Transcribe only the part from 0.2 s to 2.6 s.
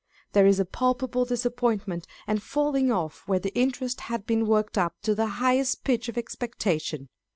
There is a palpable disappointment and